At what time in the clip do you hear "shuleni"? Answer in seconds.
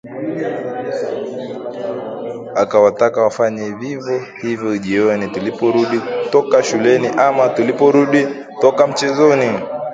6.63-7.07